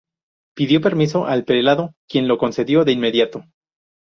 [0.55, 3.45] Pidió permiso al prelado quien lo concedió de inmediato.